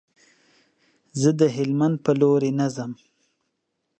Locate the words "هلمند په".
1.55-2.11